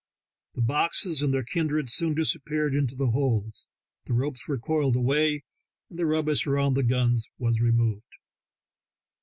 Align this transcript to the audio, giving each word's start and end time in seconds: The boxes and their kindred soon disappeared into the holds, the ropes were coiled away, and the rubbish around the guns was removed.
The 0.55 0.63
boxes 0.63 1.21
and 1.21 1.31
their 1.31 1.43
kindred 1.43 1.87
soon 1.91 2.15
disappeared 2.15 2.73
into 2.73 2.95
the 2.95 3.11
holds, 3.11 3.69
the 4.05 4.13
ropes 4.13 4.47
were 4.47 4.57
coiled 4.57 4.95
away, 4.95 5.43
and 5.91 5.99
the 5.99 6.07
rubbish 6.07 6.47
around 6.47 6.73
the 6.73 6.81
guns 6.81 7.29
was 7.37 7.61
removed. 7.61 8.15